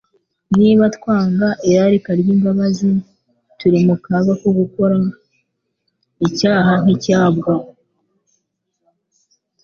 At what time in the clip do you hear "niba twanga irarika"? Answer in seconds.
0.57-2.11